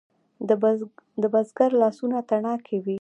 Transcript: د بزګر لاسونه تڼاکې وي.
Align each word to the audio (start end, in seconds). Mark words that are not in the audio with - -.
د 1.21 1.23
بزګر 1.33 1.71
لاسونه 1.81 2.17
تڼاکې 2.29 2.77
وي. 2.85 2.97